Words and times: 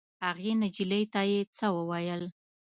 هغې 0.25 0.51
نجلۍ 0.61 1.03
ته 1.13 1.21
یې 1.31 1.39
څه 1.57 1.67
وویل. 1.77 2.23